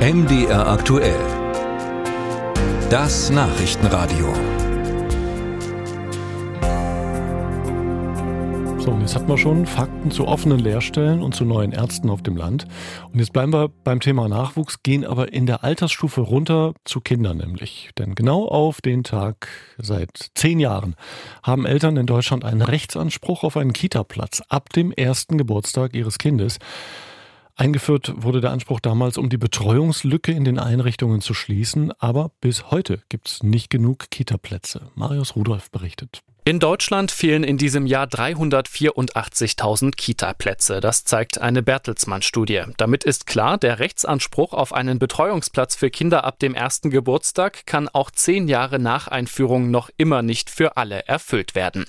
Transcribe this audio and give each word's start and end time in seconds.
MDR 0.00 0.66
aktuell. 0.66 1.20
Das 2.88 3.28
Nachrichtenradio. 3.28 4.32
So, 8.78 8.92
und 8.92 9.02
jetzt 9.02 9.14
hatten 9.14 9.28
wir 9.28 9.36
schon 9.36 9.66
Fakten 9.66 10.10
zu 10.10 10.26
offenen 10.26 10.58
Lehrstellen 10.58 11.22
und 11.22 11.34
zu 11.34 11.44
neuen 11.44 11.72
Ärzten 11.72 12.08
auf 12.08 12.22
dem 12.22 12.34
Land. 12.34 12.66
Und 13.12 13.18
jetzt 13.18 13.34
bleiben 13.34 13.52
wir 13.52 13.68
beim 13.68 14.00
Thema 14.00 14.26
Nachwuchs, 14.26 14.82
gehen 14.82 15.04
aber 15.04 15.34
in 15.34 15.44
der 15.44 15.64
Altersstufe 15.64 16.22
runter 16.22 16.72
zu 16.86 17.02
Kindern 17.02 17.36
nämlich. 17.36 17.90
Denn 17.98 18.14
genau 18.14 18.48
auf 18.48 18.80
den 18.80 19.04
Tag 19.04 19.48
seit 19.76 20.30
zehn 20.34 20.60
Jahren 20.60 20.96
haben 21.42 21.66
Eltern 21.66 21.98
in 21.98 22.06
Deutschland 22.06 22.46
einen 22.46 22.62
Rechtsanspruch 22.62 23.44
auf 23.44 23.58
einen 23.58 23.74
Kita-Platz 23.74 24.42
ab 24.48 24.70
dem 24.70 24.92
ersten 24.92 25.36
Geburtstag 25.36 25.94
ihres 25.94 26.16
Kindes. 26.16 26.58
Eingeführt 27.60 28.14
wurde 28.16 28.40
der 28.40 28.52
Anspruch 28.52 28.80
damals, 28.80 29.18
um 29.18 29.28
die 29.28 29.36
Betreuungslücke 29.36 30.32
in 30.32 30.44
den 30.44 30.58
Einrichtungen 30.58 31.20
zu 31.20 31.34
schließen, 31.34 31.92
aber 31.98 32.30
bis 32.40 32.70
heute 32.70 33.02
gibt 33.10 33.28
es 33.28 33.42
nicht 33.42 33.68
genug 33.68 34.10
Kita-Plätze. 34.10 34.90
Marius 34.94 35.36
Rudolph 35.36 35.70
berichtet. 35.70 36.22
In 36.50 36.58
Deutschland 36.58 37.12
fehlen 37.12 37.44
in 37.44 37.58
diesem 37.58 37.86
Jahr 37.86 38.06
384.000 38.06 39.92
Kita-Plätze. 39.94 40.80
Das 40.80 41.04
zeigt 41.04 41.40
eine 41.40 41.62
Bertelsmann-Studie. 41.62 42.62
Damit 42.76 43.04
ist 43.04 43.28
klar, 43.28 43.56
der 43.56 43.78
Rechtsanspruch 43.78 44.52
auf 44.52 44.72
einen 44.72 44.98
Betreuungsplatz 44.98 45.76
für 45.76 45.90
Kinder 45.90 46.24
ab 46.24 46.40
dem 46.40 46.56
ersten 46.56 46.90
Geburtstag 46.90 47.66
kann 47.66 47.88
auch 47.88 48.10
zehn 48.10 48.48
Jahre 48.48 48.80
nach 48.80 49.06
Einführung 49.06 49.70
noch 49.70 49.90
immer 49.96 50.22
nicht 50.22 50.50
für 50.50 50.76
alle 50.76 51.06
erfüllt 51.06 51.54
werden. 51.54 51.86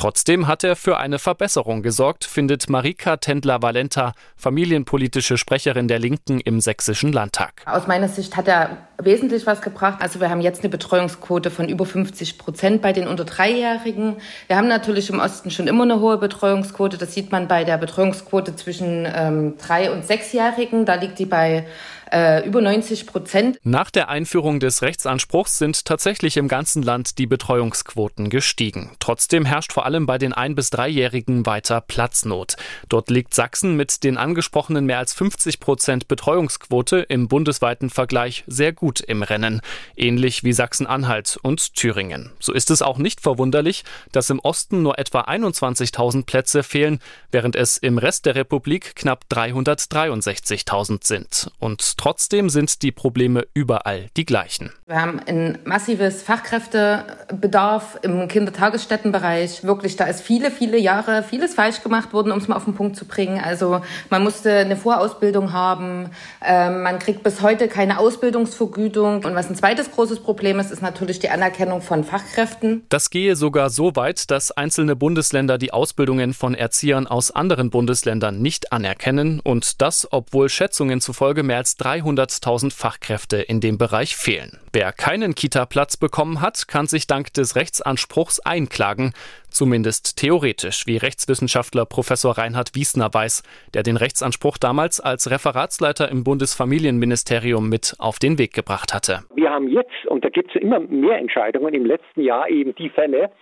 Trotzdem 0.00 0.46
hat 0.46 0.64
er 0.64 0.76
für 0.76 0.96
eine 0.96 1.18
Verbesserung 1.18 1.82
gesorgt, 1.82 2.24
findet 2.24 2.70
Marika 2.70 3.18
Tendler-Valenta, 3.18 4.14
familienpolitische 4.34 5.36
Sprecherin 5.36 5.88
der 5.88 5.98
Linken 5.98 6.40
im 6.40 6.60
Sächsischen 6.60 7.12
Landtag. 7.12 7.62
Aus 7.66 7.86
meiner 7.86 8.08
Sicht 8.08 8.34
hat 8.36 8.48
er 8.48 8.78
wesentlich 8.98 9.44
was 9.44 9.60
gebracht. 9.60 10.00
Also 10.00 10.18
wir 10.20 10.30
haben 10.30 10.40
jetzt 10.40 10.62
eine 10.62 10.70
Betreuungsquote 10.70 11.50
von 11.50 11.68
über 11.68 11.84
50 11.84 12.38
Prozent 12.38 12.80
bei 12.80 12.94
den 12.94 13.08
unter 13.08 13.26
Dreijährigen. 13.26 13.99
Wir 14.46 14.56
haben 14.56 14.68
natürlich 14.68 15.10
im 15.10 15.20
Osten 15.20 15.50
schon 15.50 15.66
immer 15.66 15.84
eine 15.84 16.00
hohe 16.00 16.18
Betreuungsquote. 16.18 16.98
Das 16.98 17.14
sieht 17.14 17.32
man 17.32 17.48
bei 17.48 17.64
der 17.64 17.78
Betreuungsquote 17.78 18.56
zwischen 18.56 19.06
ähm, 19.14 19.54
drei 19.58 19.90
und 19.90 20.06
sechsjährigen. 20.06 20.84
Da 20.84 20.94
liegt 20.94 21.18
die 21.18 21.26
bei 21.26 21.66
äh, 22.12 22.46
über 22.46 22.60
90 22.60 23.06
Prozent. 23.06 23.58
Nach 23.62 23.90
der 23.90 24.08
Einführung 24.08 24.60
des 24.60 24.82
Rechtsanspruchs 24.82 25.58
sind 25.58 25.84
tatsächlich 25.84 26.36
im 26.36 26.48
ganzen 26.48 26.82
Land 26.82 27.18
die 27.18 27.26
Betreuungsquoten 27.26 28.30
gestiegen. 28.30 28.92
Trotzdem 28.98 29.44
herrscht 29.44 29.72
vor 29.72 29.86
allem 29.86 30.06
bei 30.06 30.18
den 30.18 30.32
ein- 30.32 30.54
bis 30.54 30.70
dreijährigen 30.70 31.46
weiter 31.46 31.80
Platznot. 31.80 32.56
Dort 32.88 33.10
liegt 33.10 33.34
Sachsen 33.34 33.76
mit 33.76 34.04
den 34.04 34.16
angesprochenen 34.16 34.86
mehr 34.86 34.98
als 34.98 35.14
50 35.14 35.60
Prozent 35.60 36.08
Betreuungsquote 36.08 36.98
im 36.98 37.28
bundesweiten 37.28 37.90
Vergleich 37.90 38.44
sehr 38.46 38.72
gut 38.72 39.00
im 39.00 39.22
Rennen, 39.22 39.60
ähnlich 39.96 40.44
wie 40.44 40.52
Sachsen-Anhalt 40.52 41.38
und 41.42 41.74
Thüringen. 41.74 42.32
So 42.40 42.52
ist 42.52 42.70
es 42.70 42.82
auch 42.82 42.98
nicht 42.98 43.20
verwunderlich, 43.20 43.84
dass 44.12 44.30
im 44.30 44.40
Osten 44.40 44.82
nur 44.82 44.98
etwa 44.98 45.22
21.000 45.22 46.24
Plätze 46.24 46.62
fehlen, 46.62 47.00
während 47.30 47.56
es 47.56 47.76
im 47.76 47.98
Rest 47.98 48.26
der 48.26 48.34
Republik 48.34 48.96
knapp 48.96 49.24
363.000 49.30 51.06
sind. 51.06 51.50
Und 51.58 51.99
Trotzdem 52.00 52.48
sind 52.48 52.80
die 52.80 52.92
Probleme 52.92 53.46
überall 53.52 54.06
die 54.16 54.24
gleichen. 54.24 54.72
Wir 54.86 55.02
haben 55.02 55.20
ein 55.26 55.58
massives 55.66 56.22
Fachkräftebedarf 56.22 57.98
im 58.00 58.26
Kindertagesstättenbereich. 58.26 59.64
Wirklich, 59.64 59.96
da 59.96 60.06
ist 60.06 60.22
viele, 60.22 60.50
viele 60.50 60.78
Jahre 60.78 61.22
vieles 61.22 61.52
falsch 61.52 61.82
gemacht 61.82 62.14
worden, 62.14 62.32
um 62.32 62.38
es 62.38 62.48
mal 62.48 62.56
auf 62.56 62.64
den 62.64 62.72
Punkt 62.72 62.96
zu 62.96 63.04
bringen. 63.04 63.38
Also 63.38 63.82
man 64.08 64.24
musste 64.24 64.50
eine 64.50 64.78
Vorausbildung 64.78 65.52
haben. 65.52 66.08
Ähm, 66.42 66.84
man 66.84 67.00
kriegt 67.00 67.22
bis 67.22 67.42
heute 67.42 67.68
keine 67.68 67.98
Ausbildungsvergütung. 67.98 69.22
Und 69.22 69.34
was 69.34 69.50
ein 69.50 69.56
zweites 69.56 69.90
großes 69.90 70.20
Problem 70.20 70.58
ist, 70.58 70.70
ist 70.70 70.80
natürlich 70.80 71.18
die 71.18 71.28
Anerkennung 71.28 71.82
von 71.82 72.04
Fachkräften. 72.04 72.82
Das 72.88 73.10
gehe 73.10 73.36
sogar 73.36 73.68
so 73.68 73.94
weit, 73.94 74.30
dass 74.30 74.52
einzelne 74.52 74.96
Bundesländer 74.96 75.58
die 75.58 75.74
Ausbildungen 75.74 76.32
von 76.32 76.54
Erziehern 76.54 77.06
aus 77.06 77.30
anderen 77.30 77.68
Bundesländern 77.68 78.40
nicht 78.40 78.72
anerkennen. 78.72 79.40
Und 79.40 79.82
das, 79.82 80.08
obwohl 80.10 80.48
Schätzungen 80.48 81.02
zufolge 81.02 81.42
mehr 81.42 81.58
als 81.58 81.76
300.000 81.90 82.70
Fachkräfte 82.70 83.38
in 83.38 83.60
dem 83.60 83.76
Bereich 83.76 84.14
fehlen. 84.14 84.60
Wer 84.72 84.92
keinen 84.92 85.34
Kita-Platz 85.34 85.96
bekommen 85.96 86.40
hat, 86.40 86.68
kann 86.68 86.86
sich 86.86 87.08
dank 87.08 87.34
des 87.34 87.56
Rechtsanspruchs 87.56 88.38
einklagen, 88.38 89.12
zumindest 89.48 90.16
theoretisch, 90.16 90.86
wie 90.86 90.98
Rechtswissenschaftler 90.98 91.86
Professor 91.86 92.38
Reinhard 92.38 92.76
Wiesner 92.76 93.12
weiß, 93.12 93.42
der 93.74 93.82
den 93.82 93.96
Rechtsanspruch 93.96 94.56
damals 94.56 95.00
als 95.00 95.32
Referatsleiter 95.32 96.08
im 96.08 96.22
Bundesfamilienministerium 96.22 97.68
mit 97.68 97.96
auf 97.98 98.20
den 98.20 98.38
Weg 98.38 98.54
gebracht 98.54 98.94
hatte. 98.94 99.24
Wir 99.34 99.50
haben 99.50 99.68
jetzt, 99.68 100.06
und 100.06 100.24
da 100.24 100.28
gibt 100.28 100.54
es 100.54 100.62
immer 100.62 100.78
mehr 100.78 101.18
Entscheidungen, 101.18 101.74
im 101.74 101.86
letzten 101.86 102.20
Jahr 102.20 102.48
eben 102.48 102.72
die 102.76 102.90
Fälle, 102.90 103.32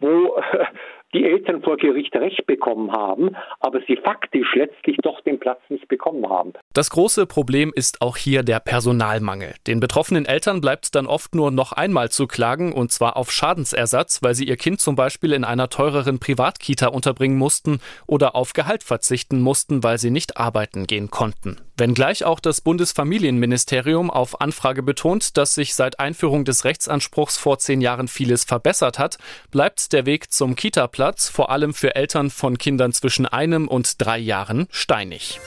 wo 0.00 0.36
die 1.14 1.24
Eltern 1.24 1.62
vor 1.62 1.76
Gericht 1.76 2.14
Recht 2.16 2.46
bekommen 2.46 2.92
haben, 2.92 3.36
aber 3.60 3.80
sie 3.86 3.96
faktisch 3.96 4.54
letztlich 4.54 4.96
doch 5.02 5.20
den 5.22 5.38
Platz 5.38 5.60
nicht 5.68 5.88
bekommen 5.88 6.28
haben. 6.28 6.52
Das 6.72 6.90
große 6.90 7.26
Problem 7.26 7.72
ist 7.74 8.02
auch 8.02 8.16
hier 8.16 8.42
der 8.42 8.60
Personalmangel. 8.60 9.54
Den 9.66 9.80
betroffenen 9.80 10.26
Eltern 10.26 10.60
bleibt 10.60 10.94
dann 10.94 11.06
oft 11.06 11.34
nur 11.34 11.50
noch 11.50 11.72
einmal 11.72 12.10
zu 12.10 12.26
klagen, 12.26 12.72
und 12.72 12.92
zwar 12.92 13.16
auf 13.16 13.30
Schadensersatz, 13.30 14.22
weil 14.22 14.34
sie 14.34 14.46
ihr 14.46 14.56
Kind 14.56 14.80
zum 14.80 14.96
Beispiel 14.96 15.32
in 15.32 15.44
einer 15.44 15.68
teureren 15.68 16.18
Privatkita 16.18 16.88
unterbringen 16.88 17.38
mussten 17.38 17.80
oder 18.06 18.34
auf 18.34 18.52
Gehalt 18.52 18.82
verzichten 18.82 19.40
mussten, 19.40 19.82
weil 19.82 19.98
sie 19.98 20.10
nicht 20.10 20.36
arbeiten 20.36 20.86
gehen 20.86 21.10
konnten. 21.10 21.65
Wenngleich 21.78 22.24
auch 22.24 22.40
das 22.40 22.62
Bundesfamilienministerium 22.62 24.10
auf 24.10 24.40
Anfrage 24.40 24.82
betont, 24.82 25.36
dass 25.36 25.54
sich 25.54 25.74
seit 25.74 26.00
Einführung 26.00 26.46
des 26.46 26.64
Rechtsanspruchs 26.64 27.36
vor 27.36 27.58
zehn 27.58 27.82
Jahren 27.82 28.08
vieles 28.08 28.44
verbessert 28.44 28.98
hat, 28.98 29.18
bleibt 29.50 29.92
der 29.92 30.06
Weg 30.06 30.32
zum 30.32 30.56
Kita-Platz 30.56 31.28
vor 31.28 31.50
allem 31.50 31.74
für 31.74 31.94
Eltern 31.94 32.30
von 32.30 32.56
Kindern 32.56 32.94
zwischen 32.94 33.26
einem 33.26 33.68
und 33.68 34.00
drei 34.00 34.18
Jahren 34.18 34.68
steinig. 34.70 35.38